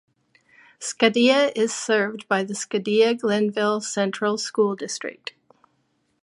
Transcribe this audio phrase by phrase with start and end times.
[0.79, 5.35] Scotia is served by the Scotia-Glenville Central School District.